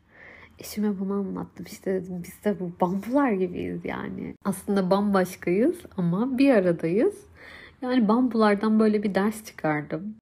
Eşime 0.58 1.00
bunu 1.00 1.12
anlattım. 1.12 1.66
İşte 1.66 2.02
biz 2.10 2.44
de 2.44 2.60
bu 2.60 2.72
bambular 2.80 3.32
gibiyiz 3.32 3.84
yani. 3.84 4.34
Aslında 4.44 4.90
bambaşkayız 4.90 5.76
ama 5.96 6.38
bir 6.38 6.50
aradayız. 6.50 7.26
Yani 7.82 8.08
bambulardan 8.08 8.80
böyle 8.80 9.02
bir 9.02 9.14
ders 9.14 9.44
çıkardım. 9.44 10.16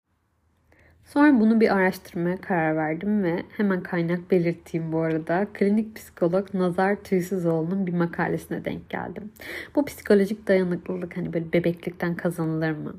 Sonra 1.04 1.40
bunu 1.40 1.60
bir 1.60 1.76
araştırmaya 1.76 2.40
karar 2.40 2.76
verdim 2.76 3.22
ve 3.22 3.42
hemen 3.56 3.82
kaynak 3.82 4.30
belirteyim 4.30 4.92
bu 4.92 4.98
arada. 4.98 5.46
Klinik 5.52 5.96
psikolog 5.96 6.54
Nazar 6.54 6.96
Tüysüzoğlu'nun 6.96 7.86
bir 7.86 7.92
makalesine 7.92 8.64
denk 8.64 8.90
geldim. 8.90 9.32
Bu 9.74 9.84
psikolojik 9.84 10.48
dayanıklılık 10.48 11.16
hani 11.16 11.32
böyle 11.32 11.52
bebeklikten 11.52 12.14
kazanılır 12.14 12.70
mı? 12.70 12.96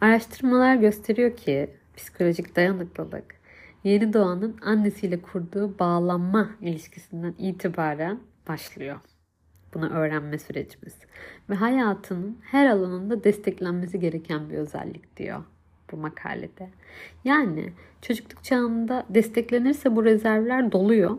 Araştırmalar 0.00 0.76
gösteriyor 0.76 1.36
ki 1.36 1.70
psikolojik 1.96 2.56
dayanıklılık 2.56 3.39
yeni 3.84 4.12
doğanın 4.12 4.56
annesiyle 4.62 5.22
kurduğu 5.22 5.78
bağlanma 5.78 6.50
ilişkisinden 6.60 7.34
itibaren 7.38 8.20
başlıyor. 8.48 9.00
Bunu 9.74 9.88
öğrenme 9.88 10.38
sürecimiz. 10.38 10.94
Ve 11.50 11.54
hayatının 11.54 12.38
her 12.42 12.66
alanında 12.66 13.24
desteklenmesi 13.24 14.00
gereken 14.00 14.50
bir 14.50 14.54
özellik 14.54 15.16
diyor 15.16 15.42
bu 15.92 15.96
makalede. 15.96 16.68
Yani 17.24 17.72
çocukluk 18.02 18.44
çağında 18.44 19.06
desteklenirse 19.08 19.96
bu 19.96 20.04
rezervler 20.04 20.72
doluyor. 20.72 21.18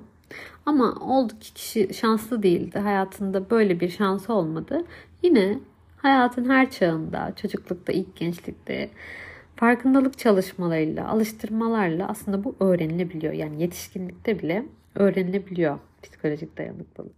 Ama 0.65 0.93
oldu 0.93 1.33
ki 1.39 1.53
kişi 1.53 1.93
şanslı 1.93 2.43
değildi. 2.43 2.79
Hayatında 2.79 3.49
böyle 3.49 3.79
bir 3.79 3.89
şansı 3.89 4.33
olmadı. 4.33 4.85
Yine 5.23 5.59
hayatın 5.97 6.49
her 6.49 6.71
çağında, 6.71 7.33
çocuklukta, 7.35 7.93
ilk 7.93 8.15
gençlikte 8.15 8.89
farkındalık 9.61 10.17
çalışmalarıyla, 10.17 11.07
alıştırmalarla 11.07 12.07
aslında 12.07 12.43
bu 12.43 12.55
öğrenilebiliyor. 12.59 13.33
Yani 13.33 13.61
yetişkinlikte 13.61 14.39
bile 14.39 14.65
öğrenilebiliyor 14.95 15.79
psikolojik 16.03 16.57
dayanıklılık. 16.57 17.15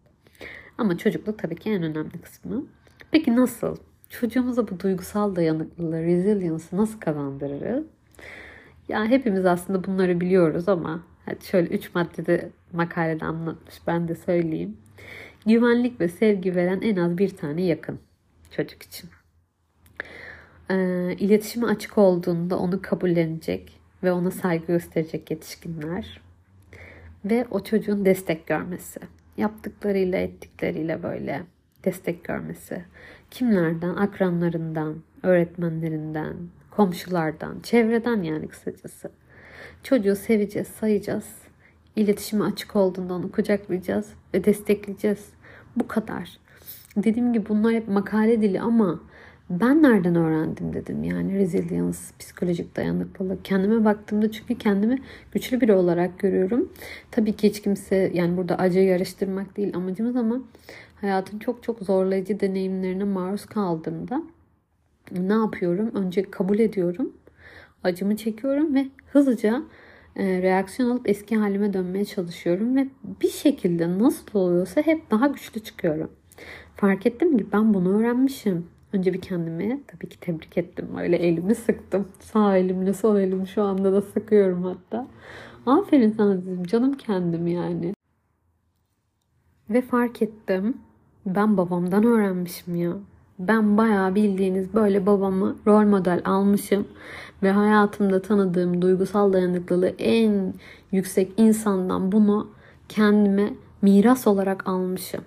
Ama 0.78 0.98
çocukluk 0.98 1.40
tabii 1.40 1.56
ki 1.56 1.70
en 1.70 1.84
önemli 1.84 2.22
kısmı. 2.22 2.66
Peki 3.12 3.36
nasıl? 3.36 3.76
Çocuğumuza 4.10 4.68
bu 4.68 4.80
duygusal 4.80 5.36
dayanıklılığı, 5.36 6.04
resilience'ı 6.04 6.78
nasıl 6.78 7.00
kazandırırız? 7.00 7.86
Ya 8.90 9.06
hepimiz 9.06 9.46
aslında 9.46 9.84
bunları 9.84 10.22
biliyoruz 10.22 10.70
ama 10.70 11.04
hadi 11.26 11.46
şöyle 11.46 11.68
üç 11.68 11.96
maddede 11.96 12.50
makalede 12.74 13.26
anlatmış 13.26 13.76
ben 13.88 14.08
de 14.08 14.16
söyleyeyim. 14.16 14.78
Güvenlik 15.46 16.00
ve 16.00 16.08
sevgi 16.08 16.56
veren 16.56 16.82
en 16.82 16.96
az 16.96 17.18
bir 17.18 17.38
tane 17.38 17.62
yakın 17.66 18.00
çocuk 18.52 18.84
için. 18.84 19.10
Ee, 20.72 21.15
iletişime 21.20 21.67
açık 21.67 21.98
olduğunda 21.98 22.60
onu 22.60 22.82
kabullenecek 22.82 23.79
ve 24.03 24.12
ona 24.12 24.32
saygı 24.32 24.67
gösterecek 24.67 25.32
yetişkinler 25.32 26.22
ve 27.25 27.46
o 27.51 27.63
çocuğun 27.63 28.05
destek 28.05 28.48
görmesi. 28.48 29.00
Yaptıklarıyla 29.38 30.20
ettikleriyle 30.20 31.03
böyle 31.03 31.43
destek 31.86 32.24
görmesi. 32.24 32.84
Kimlerden? 33.32 33.96
Akranlarından, 33.96 34.96
öğretmenlerinden, 35.24 36.34
komşulardan, 36.72 37.60
çevreden 37.63 38.22
yani 38.22 38.48
kısacası. 38.48 39.12
Çocuğu 39.84 40.15
seveceğiz, 40.15 40.67
sayacağız. 40.67 41.29
İletişime 41.96 42.46
açık 42.46 42.75
olduğunda 42.75 43.13
onu 43.13 43.32
kucaklayacağız 43.32 44.13
ve 44.34 44.43
destekleyeceğiz. 44.43 45.29
Bu 45.75 45.88
kadar. 45.88 46.38
Dediğim 46.96 47.34
gibi 47.34 47.50
bunlar 47.50 47.74
hep 47.74 47.88
makale 47.88 48.41
dili 48.41 48.62
ama 48.62 49.00
ben 49.50 49.84
nereden 49.84 50.16
öğrendim 50.16 50.74
dedim 50.74 51.04
yani 51.04 51.40
resilience, 51.40 51.98
psikolojik 52.20 52.76
dayanıklılık. 52.76 53.46
Kendime 53.46 53.86
baktığımda 53.86 54.32
çünkü 54.32 54.58
kendimi 54.58 55.02
güçlü 55.32 55.62
biri 55.62 55.74
olarak 55.74 56.20
görüyorum. 56.20 56.70
Tabii 57.12 57.34
ki 57.34 57.50
hiç 57.50 57.62
kimse 57.62 58.12
yani 58.14 58.38
burada 58.38 58.56
acı 58.58 58.80
yarıştırmak 58.80 59.58
değil 59.58 59.76
amacımız 59.76 60.16
ama 60.16 60.42
hayatın 61.02 61.40
çok 61.40 61.64
çok 61.64 61.80
zorlayıcı 61.80 62.40
deneyimlerine 62.40 63.04
maruz 63.04 63.46
kaldığımda 63.46 64.24
ne 65.12 65.34
yapıyorum? 65.34 65.92
Önce 65.94 66.32
kabul 66.32 66.60
ediyorum. 66.60 67.14
Acımı 67.84 68.16
çekiyorum 68.16 68.76
ve 68.76 68.88
hızlıca 69.12 69.64
e, 70.16 70.42
reaksiyon 70.42 70.90
alıp 70.90 71.10
eski 71.10 71.36
halime 71.36 71.74
dönmeye 71.74 72.06
çalışıyorum 72.06 72.76
ve 72.76 72.88
bir 73.22 73.30
şekilde 73.30 74.00
nasıl 74.00 74.40
oluyorsa 74.40 74.82
hep 74.82 75.12
daha 75.12 75.28
güçlü 75.28 75.60
çıkıyorum. 75.60 76.12
Fark 76.76 77.06
ettim 77.06 77.38
ki 77.38 77.46
ben 77.54 77.74
bunu 77.74 78.00
öğrenmişim. 78.00 78.73
Önce 78.94 79.14
bir 79.14 79.22
kendimi 79.22 79.82
tabii 79.88 80.10
ki 80.10 80.20
tebrik 80.20 80.58
ettim. 80.58 80.88
Öyle 80.98 81.18
elimi 81.18 81.56
sıktım. 81.56 82.08
Sağ 82.20 82.58
elimle 82.58 82.94
sol 82.94 83.18
elimi 83.18 83.48
şu 83.48 83.64
anda 83.64 83.94
da 83.94 84.02
sıkıyorum 84.02 84.64
hatta. 84.64 85.08
Aferin 85.66 86.12
sana 86.12 86.42
dedim. 86.42 86.64
Canım 86.64 86.94
kendim 86.94 87.48
yani. 87.48 87.94
Ve 89.70 89.82
fark 89.82 90.22
ettim. 90.22 90.78
Ben 91.26 91.58
babamdan 91.58 92.04
öğrenmişim 92.04 92.76
ya. 92.76 92.94
Ben 93.40 93.78
bayağı 93.78 94.16
bildiğiniz 94.16 94.74
böyle 94.74 95.06
babamı 95.06 95.56
rol 95.68 95.86
model 95.86 96.22
almışım. 96.26 96.88
Ve 97.44 97.52
hayatımda 97.52 98.22
tanıdığım 98.22 98.82
duygusal 98.82 99.34
dayanıklılığı 99.34 99.94
en 100.00 100.54
yüksek 100.92 101.32
insandan 101.38 102.12
bunu 102.12 102.52
kendime 102.90 103.54
miras 103.82 104.28
olarak 104.28 104.68
almışım. 104.68 105.24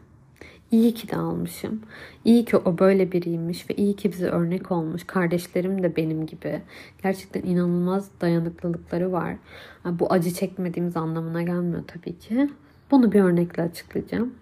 İyi 0.71 0.95
ki 0.95 1.09
de 1.09 1.17
almışım. 1.17 1.83
İyi 2.25 2.45
ki 2.45 2.57
o 2.57 2.79
böyle 2.79 3.13
biriymiş 3.13 3.71
ve 3.71 3.75
iyi 3.75 3.97
ki 3.97 4.13
bize 4.13 4.27
örnek 4.27 4.73
olmuş. 4.73 5.05
Kardeşlerim 5.05 5.83
de 5.83 5.97
benim 5.97 6.27
gibi. 6.27 6.63
Gerçekten 7.03 7.43
inanılmaz 7.43 8.11
dayanıklılıkları 8.21 9.13
var. 9.13 9.37
Bu 9.85 10.13
acı 10.13 10.31
çekmediğimiz 10.31 10.97
anlamına 10.97 11.43
gelmiyor 11.43 11.83
tabii 11.87 12.19
ki. 12.19 12.51
Bunu 12.91 13.13
bir 13.13 13.21
örnekle 13.21 13.63
açıklayacağım. 13.63 14.35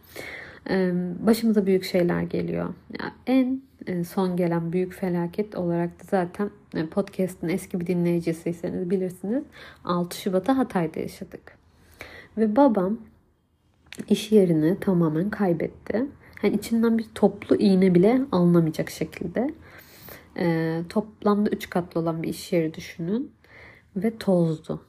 Başımıza 1.26 1.66
büyük 1.66 1.84
şeyler 1.84 2.22
geliyor. 2.22 2.74
En 3.26 3.62
son 4.06 4.36
gelen 4.36 4.72
büyük 4.72 4.92
felaket 4.92 5.56
olarak 5.56 6.00
da 6.00 6.04
zaten 6.10 6.50
podcast'ın 6.90 7.48
eski 7.48 7.80
bir 7.80 7.86
dinleyicisiyseniz 7.86 8.90
bilirsiniz. 8.90 9.44
6 9.84 10.20
Şubat'ta 10.20 10.58
Hatay'da 10.58 11.00
yaşadık. 11.00 11.58
Ve 12.38 12.56
babam 12.56 12.98
iş 14.08 14.32
yerini 14.32 14.80
tamamen 14.80 15.30
kaybetti. 15.30 16.06
Yani 16.42 16.56
içinden 16.56 16.98
bir 16.98 17.06
toplu 17.14 17.56
iğne 17.56 17.94
bile 17.94 18.20
alınamayacak 18.32 18.90
şekilde. 18.90 19.54
E, 20.38 20.80
toplamda 20.88 21.50
3 21.50 21.70
katlı 21.70 22.00
olan 22.00 22.22
bir 22.22 22.28
iş 22.28 22.52
yeri 22.52 22.74
düşünün. 22.74 23.32
Ve 23.96 24.18
tozdu. 24.18 24.82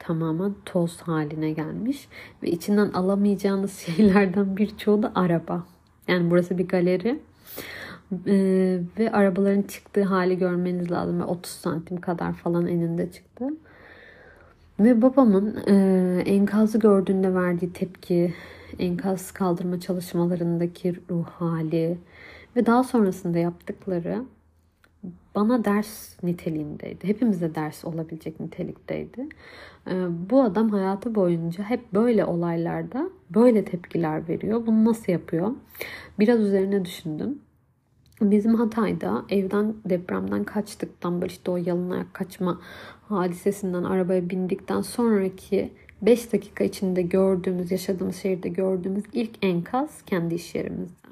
Tamamen 0.00 0.54
toz 0.64 1.00
haline 1.00 1.50
gelmiş. 1.50 2.08
Ve 2.42 2.50
içinden 2.50 2.90
alamayacağınız 2.90 3.76
şeylerden 3.78 4.56
birçoğu 4.56 5.02
da 5.02 5.12
araba. 5.14 5.66
Yani 6.08 6.30
burası 6.30 6.58
bir 6.58 6.68
galeri. 6.68 7.20
Ee, 8.26 8.80
ve 8.98 9.12
arabaların 9.12 9.62
çıktığı 9.62 10.02
hali 10.02 10.38
görmeniz 10.38 10.90
lazım. 10.90 11.20
30 11.22 11.52
santim 11.52 12.00
kadar 12.00 12.32
falan 12.32 12.66
eninde 12.66 13.12
çıktı. 13.12 13.48
Ve 14.80 15.02
babamın 15.02 15.56
e, 15.66 16.22
enkazı 16.26 16.78
gördüğünde 16.78 17.34
verdiği 17.34 17.72
tepki, 17.72 18.34
enkaz 18.78 19.32
kaldırma 19.32 19.80
çalışmalarındaki 19.80 20.94
ruh 21.10 21.26
hali 21.26 21.98
ve 22.56 22.66
daha 22.66 22.84
sonrasında 22.84 23.38
yaptıkları 23.38 24.24
bana 25.34 25.64
ders 25.64 26.22
niteliğindeydi. 26.22 27.08
Hepimize 27.08 27.54
ders 27.54 27.84
olabilecek 27.84 28.40
nitelikteydi. 28.40 29.28
E, 29.90 29.94
bu 30.30 30.42
adam 30.42 30.68
hayatı 30.68 31.14
boyunca 31.14 31.64
hep 31.64 31.94
böyle 31.94 32.24
olaylarda 32.24 33.10
böyle 33.30 33.64
tepkiler 33.64 34.28
veriyor. 34.28 34.66
Bunu 34.66 34.84
nasıl 34.84 35.12
yapıyor? 35.12 35.52
Biraz 36.18 36.40
üzerine 36.40 36.84
düşündüm. 36.84 37.38
Bizim 38.20 38.54
Hatay'da 38.54 39.24
evden 39.28 39.74
depremden 39.84 40.44
kaçtıktan 40.44 41.20
böyle 41.20 41.32
işte 41.32 41.50
o 41.50 41.56
yalın 41.56 41.90
ayak 41.90 42.14
kaçma 42.14 42.60
hadisesinden 43.08 43.82
arabaya 43.82 44.30
bindikten 44.30 44.80
sonraki 44.80 45.72
5 46.02 46.32
dakika 46.32 46.64
içinde 46.64 47.02
gördüğümüz, 47.02 47.70
yaşadığımız 47.70 48.16
şehirde 48.16 48.48
gördüğümüz 48.48 49.04
ilk 49.12 49.30
enkaz 49.44 50.02
kendi 50.02 50.34
iş 50.34 50.54
yerimizde. 50.54 51.08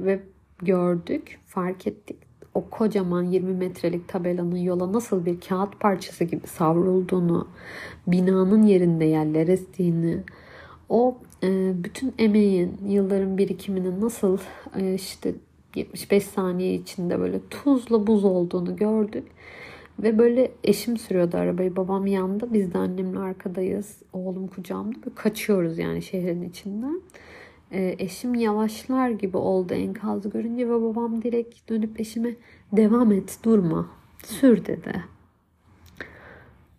Ve 0.00 0.20
gördük, 0.58 1.38
fark 1.46 1.86
ettik. 1.86 2.16
O 2.54 2.70
kocaman 2.70 3.22
20 3.22 3.54
metrelik 3.54 4.08
tabelanın 4.08 4.56
yola 4.56 4.92
nasıl 4.92 5.26
bir 5.26 5.40
kağıt 5.40 5.80
parçası 5.80 6.24
gibi 6.24 6.46
savrulduğunu, 6.46 7.48
binanın 8.06 8.62
yerinde 8.62 9.04
yerler 9.04 9.48
estiğini, 9.48 10.18
o 10.88 11.18
e, 11.42 11.72
bütün 11.84 12.14
emeğin, 12.18 12.78
yılların 12.86 13.38
birikiminin 13.38 14.00
nasıl 14.00 14.38
e, 14.76 14.94
işte 14.94 15.34
75 15.76 16.24
saniye 16.24 16.74
içinde 16.74 17.20
böyle 17.20 17.40
tuzla 17.50 18.06
buz 18.06 18.24
olduğunu 18.24 18.76
gördük. 18.76 19.24
Ve 19.98 20.18
böyle 20.18 20.50
eşim 20.64 20.96
sürüyordu 20.96 21.36
arabayı. 21.36 21.76
Babam 21.76 22.06
yanında. 22.06 22.52
Biz 22.52 22.74
de 22.74 22.78
annemle 22.78 23.18
arkadayız. 23.18 24.02
Oğlum 24.12 24.46
kucağımda. 24.46 24.96
Ve 25.06 25.14
kaçıyoruz 25.14 25.78
yani 25.78 26.02
şehrin 26.02 26.42
içinden. 26.42 27.00
E, 27.72 27.96
eşim 27.98 28.34
yavaşlar 28.34 29.10
gibi 29.10 29.36
oldu 29.36 29.74
enkazı 29.74 30.28
görünce 30.28 30.68
ve 30.68 30.82
babam 30.82 31.22
direkt 31.22 31.68
dönüp 31.68 32.00
eşime 32.00 32.34
devam 32.72 33.12
et 33.12 33.38
durma 33.42 33.88
sür 34.24 34.66
dedi. 34.66 35.04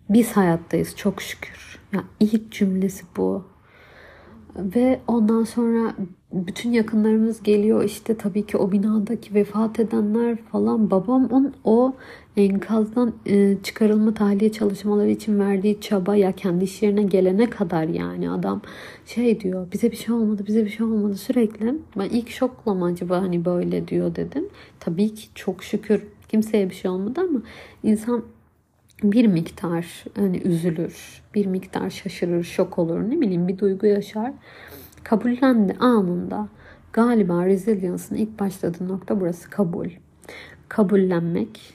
Biz 0.10 0.32
hayattayız 0.32 0.96
çok 0.96 1.22
şükür. 1.22 1.80
Ya 1.94 2.04
ilk 2.20 2.51
cümlesi 2.51 3.06
bu. 3.18 3.44
Ve 4.56 5.00
ondan 5.08 5.44
sonra 5.44 5.96
bütün 6.34 6.72
yakınlarımız 6.72 7.44
geliyor. 7.44 7.84
İşte 7.84 8.18
tabii 8.18 8.46
ki 8.46 8.58
o 8.58 8.72
binadaki 8.72 9.34
vefat 9.34 9.80
edenler 9.80 10.38
falan. 10.38 10.92
Babam 10.92 11.26
on 11.26 11.54
o 11.64 11.96
enkazdan 12.38 13.14
e, 13.26 13.58
çıkarılma 13.64 14.14
tahliye 14.14 14.52
çalışmaları 14.52 15.10
için 15.10 15.40
verdiği 15.40 15.82
çaba 15.82 16.16
ya 16.16 16.32
kendi 16.32 16.64
iş 16.64 16.84
yerine 16.84 17.04
gelene 17.04 17.50
kadar 17.50 17.84
yani 17.84 18.30
adam 18.30 18.62
şey 19.06 19.40
diyor 19.40 19.68
bize 19.74 19.92
bir 19.92 19.98
şey 19.98 20.16
olmadı 20.16 20.44
bize 20.48 20.66
bir 20.66 20.70
şey 20.70 20.86
olmadı. 20.86 21.16
Sürekli 21.16 21.76
ben 21.98 22.10
ilk 22.10 22.30
şokla 22.30 22.74
mı 22.74 22.86
acaba 22.86 23.22
hani 23.22 23.46
böyle 23.46 23.88
diyor 23.88 24.16
dedim. 24.16 24.50
Tabii 24.80 25.14
ki 25.14 25.28
çok 25.36 25.64
şükür 25.64 26.04
kimseye 26.30 26.70
bir 26.70 26.76
şey 26.76 26.92
olmadı 26.92 27.22
ama 27.30 27.42
insan 27.84 28.24
bir 29.04 29.28
miktar 29.28 30.06
hani 30.16 30.38
üzülür, 30.38 31.24
bir 31.36 31.46
miktar 31.46 31.90
şaşırır, 31.90 32.44
şok 32.44 32.80
olur, 32.80 33.00
ne 33.00 33.22
bileyim 33.22 33.48
bir 33.48 33.58
duygu 33.58 33.88
yaşar. 33.88 34.34
Kabullendi 35.04 35.74
anında. 35.80 36.48
Galiba 36.94 37.46
resilience'ın 37.46 38.16
ilk 38.16 38.39
başladığı 38.39 38.88
nokta 38.88 39.20
burası 39.20 39.50
kabul. 39.50 39.89
Kabullenmek, 40.70 41.74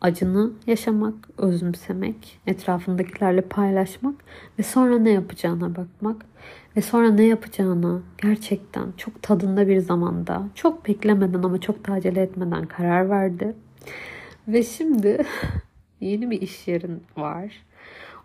acını 0.00 0.50
yaşamak, 0.66 1.14
özümsemek, 1.38 2.40
etrafındakilerle 2.46 3.40
paylaşmak 3.40 4.14
ve 4.58 4.62
sonra 4.62 4.98
ne 4.98 5.10
yapacağına 5.10 5.76
bakmak 5.76 6.26
ve 6.76 6.80
sonra 6.80 7.10
ne 7.10 7.24
yapacağına 7.24 8.00
gerçekten 8.22 8.92
çok 8.96 9.22
tadında 9.22 9.68
bir 9.68 9.78
zamanda, 9.78 10.48
çok 10.54 10.88
beklemeden 10.88 11.42
ama 11.42 11.60
çok 11.60 11.88
da 11.88 11.92
acele 11.92 12.22
etmeden 12.22 12.66
karar 12.66 13.10
verdi. 13.10 13.54
Ve 14.48 14.62
şimdi 14.62 15.24
yeni 16.00 16.30
bir 16.30 16.40
iş 16.40 16.68
yerin 16.68 17.02
var. 17.16 17.52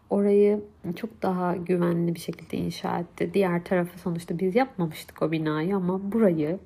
Orayı 0.10 0.64
çok 0.96 1.22
daha 1.22 1.56
güvenli 1.56 2.16
bir 2.16 2.20
şekilde 2.20 2.58
inşa 2.58 3.00
etti. 3.00 3.32
Diğer 3.34 3.64
tarafı 3.64 4.00
sonuçta 4.00 4.40
biz 4.40 4.56
yapmamıştık 4.56 5.22
o 5.22 5.32
binayı 5.32 5.76
ama 5.76 6.12
burayı 6.12 6.60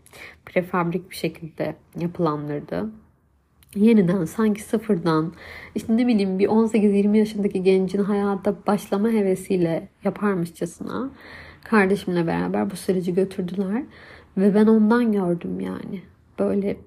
prefabrik 0.45 1.09
bir 1.09 1.15
şekilde 1.15 1.75
yapılandırdı. 1.99 2.89
Yeniden 3.75 4.25
sanki 4.25 4.63
sıfırdan 4.63 5.33
işte 5.75 5.97
ne 5.97 6.07
bileyim 6.07 6.39
bir 6.39 6.47
18-20 6.47 7.17
yaşındaki 7.17 7.63
gencin 7.63 8.03
hayata 8.03 8.55
başlama 8.67 9.09
hevesiyle 9.09 9.87
yaparmışçasına 10.03 11.09
kardeşimle 11.63 12.27
beraber 12.27 12.71
bu 12.71 12.75
süreci 12.75 13.13
götürdüler. 13.13 13.83
Ve 14.37 14.55
ben 14.55 14.67
ondan 14.67 15.11
gördüm 15.11 15.59
yani. 15.59 16.01
Böyle 16.39 16.77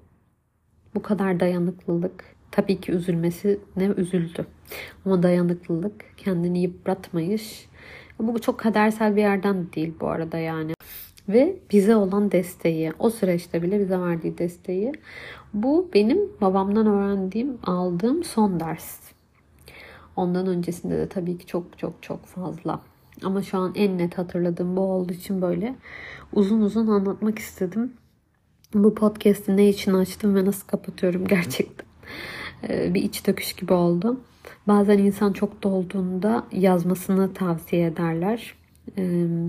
bu 0.95 1.01
kadar 1.01 1.39
dayanıklılık 1.39 2.34
tabii 2.55 2.81
ki 2.81 2.91
üzülmesi 2.91 3.59
ne 3.77 3.85
üzüldü 3.85 4.45
ama 5.05 5.23
dayanıklılık 5.23 6.05
kendini 6.17 6.61
yıpratmayış 6.61 7.69
bu 8.19 8.41
çok 8.41 8.59
kadersel 8.59 9.15
bir 9.15 9.21
yerden 9.21 9.67
değil 9.75 9.93
bu 9.99 10.07
arada 10.07 10.37
yani 10.37 10.73
ve 11.29 11.59
bize 11.71 11.95
olan 11.95 12.31
desteği, 12.31 12.93
o 12.99 13.09
süreçte 13.09 13.61
bile 13.61 13.79
bize 13.79 13.99
verdiği 13.99 14.37
desteği. 14.37 14.91
Bu 15.53 15.89
benim 15.93 16.19
babamdan 16.41 16.87
öğrendiğim, 16.87 17.57
aldığım 17.63 18.23
son 18.23 18.59
ders. 18.59 18.99
Ondan 20.15 20.47
öncesinde 20.47 20.97
de 20.97 21.09
tabii 21.09 21.37
ki 21.37 21.45
çok 21.45 21.77
çok 21.77 22.03
çok 22.03 22.25
fazla. 22.25 22.81
Ama 23.23 23.41
şu 23.41 23.57
an 23.57 23.71
en 23.75 23.97
net 23.97 24.17
hatırladığım 24.17 24.77
bu 24.77 24.81
olduğu 24.81 25.13
için 25.13 25.41
böyle 25.41 25.75
uzun 26.33 26.61
uzun 26.61 26.87
anlatmak 26.87 27.39
istedim. 27.39 27.93
Bu 28.73 28.95
podcast'i 28.95 29.57
ne 29.57 29.69
için 29.69 29.93
açtım 29.93 30.35
ve 30.35 30.45
nasıl 30.45 30.67
kapatıyorum 30.67 31.27
gerçekten. 31.27 31.85
Ee, 32.69 32.93
bir 32.93 33.03
iç 33.03 33.27
döküş 33.27 33.53
gibi 33.53 33.73
oldu. 33.73 34.19
Bazen 34.67 34.97
insan 34.97 35.33
çok 35.33 35.63
dolduğunda 35.63 36.43
yazmasını 36.51 37.33
tavsiye 37.33 37.85
ederler. 37.85 38.55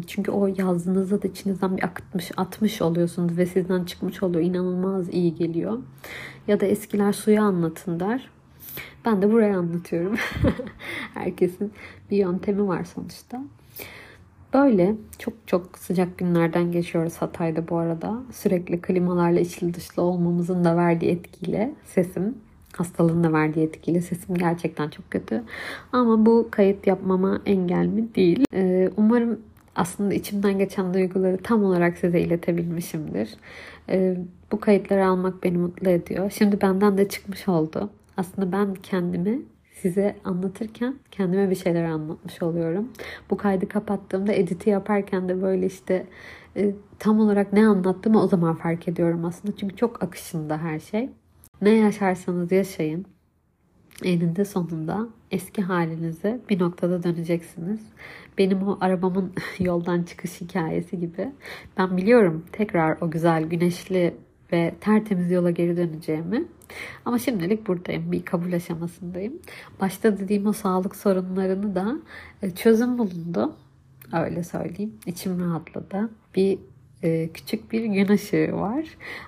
Çünkü 0.07 0.31
o 0.31 0.47
yazdığınızda 0.47 1.23
da 1.23 1.29
içinizden 1.29 1.77
bir 1.77 1.83
akıtmış, 1.83 2.31
atmış 2.37 2.83
oluyorsunuz 2.83 3.39
ve 3.39 3.47
sizden 3.47 3.85
çıkmış 3.85 4.23
oluyor. 4.23 4.45
İnanılmaz 4.45 5.09
iyi 5.15 5.35
geliyor. 5.35 5.79
Ya 6.49 6.61
da 6.61 6.67
eskiler 6.67 7.13
suya 7.13 7.43
anlatın 7.43 8.01
der. 8.01 8.31
Ben 9.05 9.23
de 9.23 9.33
buraya 9.33 9.59
anlatıyorum. 9.59 10.17
Herkesin 11.15 11.73
bir 12.11 12.17
yöntemi 12.17 12.69
var 12.69 12.85
sonuçta. 12.85 13.43
Böyle 14.55 14.95
çok 15.19 15.35
çok 15.47 15.79
sıcak 15.79 16.19
günlerden 16.19 16.73
geçiyoruz 16.73 17.17
Hatay'da 17.17 17.69
bu 17.69 17.77
arada. 17.77 18.23
Sürekli 18.33 18.81
klimalarla 18.81 19.41
içli 19.41 19.75
dışlı 19.75 20.03
olmamızın 20.03 20.65
da 20.65 20.77
verdiği 20.77 21.11
etkiyle 21.11 21.75
sesim 21.85 22.35
hastalığın 22.79 23.25
da 23.25 23.33
verdiği 23.33 23.67
etkiyle 23.67 24.01
sesim 24.01 24.35
gerçekten 24.35 24.89
çok 24.91 25.11
kötü. 25.11 25.43
Ama 25.93 26.27
bu 26.27 26.49
kayıt 26.51 26.87
yapmama 26.87 27.41
engel 27.47 27.87
mi? 27.87 28.15
Değil. 28.15 28.45
Ee, 28.55 28.91
umarım 28.97 29.41
aslında 29.77 30.15
içimden 30.15 30.59
geçen 30.59 30.95
duyguları 30.95 31.37
tam 31.37 31.65
olarak 31.65 31.99
size 31.99 32.21
iletebilmişimdir. 32.21 33.35
Ee, 33.89 34.17
bu 34.53 34.61
kayıtları 34.61 35.07
almak 35.07 35.43
beni 35.43 35.59
mutlu 35.59 35.91
ediyor. 35.91 36.31
Şimdi 36.31 36.61
benden 36.61 36.99
de 36.99 37.09
çıkmış 37.09 37.49
oldu. 37.49 37.91
Aslında 38.17 38.53
ben 38.53 38.75
kendimi 38.75 39.43
size 39.83 40.17
anlatırken 40.25 40.95
kendime 41.11 41.51
bir 41.51 41.55
şeyler 41.55 41.85
anlatmış 41.85 42.43
oluyorum. 42.43 42.89
Bu 43.31 43.37
kaydı 43.37 43.69
kapattığımda 43.69 44.33
editi 44.33 44.71
yaparken 44.71 45.29
de 45.29 45.43
böyle 45.43 45.67
işte 45.67 46.07
e, 46.57 46.75
tam 46.99 47.21
olarak 47.21 47.53
ne 47.53 47.67
anlattığımı 47.67 48.23
o 48.23 48.29
zaman 48.29 48.55
fark 48.55 48.89
ediyorum 48.89 49.25
aslında. 49.25 49.57
Çünkü 49.57 49.77
çok 49.77 50.03
akışında 50.03 50.59
her 50.59 50.81
şey. 50.81 51.11
Ne 51.63 51.71
yaşarsanız 51.71 52.53
yaşayın. 52.53 53.07
Eninde 54.05 54.45
sonunda 54.45 55.09
eski 55.31 55.63
halinize 55.63 56.41
bir 56.51 56.59
noktada 56.59 57.03
döneceksiniz. 57.03 57.81
Benim 58.39 58.69
o 58.69 58.79
arabamın 58.81 59.33
yoldan 59.59 60.03
çıkış 60.03 60.41
hikayesi 60.41 61.01
gibi. 61.01 61.33
Ben 61.79 61.97
biliyorum 61.97 62.45
tekrar 62.53 62.99
o 63.01 63.11
güzel 63.11 63.45
güneşli 63.45 64.15
ve 64.53 64.75
tertemiz 64.81 65.31
yola 65.31 65.51
geri 65.51 65.77
döneceğimi. 65.77 66.45
Ama 67.05 67.19
şimdilik 67.19 67.67
buradayım. 67.67 68.13
Bir 68.13 68.25
kabul 68.25 68.53
aşamasındayım. 68.53 69.35
Başta 69.81 70.19
dediğim 70.19 70.47
o 70.47 70.53
sağlık 70.53 70.97
sorunlarını 70.97 71.75
da 71.75 71.97
e, 72.43 72.51
çözüm 72.51 72.99
bulundu. 72.99 73.57
Öyle 74.13 74.45
söyleyeyim. 74.45 74.95
İçim 75.07 75.41
rahatladı. 75.41 76.11
Bir 76.35 76.59
e, 77.03 77.29
küçük 77.35 77.73
bir 77.73 77.85
gün 77.85 78.09
ışığı 78.09 78.53
var. 78.53 78.85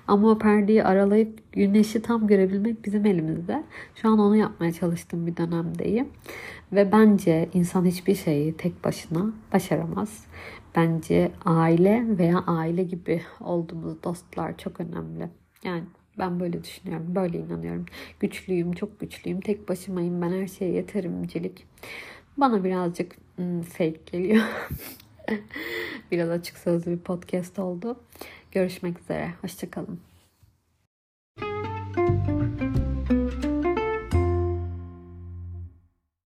Ama 0.07 0.31
o 0.31 0.37
perdeyi 0.37 0.83
aralayıp 0.83 1.53
güneşi 1.53 2.01
tam 2.01 2.27
görebilmek 2.27 2.85
bizim 2.85 3.05
elimizde. 3.05 3.63
Şu 3.95 4.09
an 4.09 4.19
onu 4.19 4.35
yapmaya 4.35 4.73
çalıştığım 4.73 5.27
bir 5.27 5.37
dönemdeyim. 5.37 6.07
Ve 6.71 6.91
bence 6.91 7.49
insan 7.53 7.85
hiçbir 7.85 8.15
şeyi 8.15 8.57
tek 8.57 8.83
başına 8.83 9.33
başaramaz. 9.53 10.25
Bence 10.75 11.31
aile 11.45 12.05
veya 12.17 12.43
aile 12.47 12.83
gibi 12.83 13.21
olduğumuz 13.41 14.03
dostlar 14.03 14.57
çok 14.57 14.79
önemli. 14.79 15.29
Yani 15.63 15.83
ben 16.19 16.39
böyle 16.39 16.63
düşünüyorum, 16.63 17.15
böyle 17.15 17.37
inanıyorum. 17.37 17.85
Güçlüyüm, 18.19 18.71
çok 18.71 18.99
güçlüyüm, 18.99 19.41
tek 19.41 19.69
başımayım, 19.69 20.21
ben 20.21 20.31
her 20.31 20.47
şeye 20.47 20.71
yeterimcilik. 20.71 21.65
Bana 22.37 22.63
birazcık 22.63 23.15
hmm, 23.35 23.61
fake 23.61 23.99
geliyor. 24.11 24.43
Biraz 26.11 26.29
açık 26.29 26.57
sözlü 26.57 26.91
bir 26.91 26.99
podcast 26.99 27.59
oldu. 27.59 27.99
Görüşmek 28.51 28.99
üzere. 28.99 29.33
Hoşçakalın. 29.41 30.08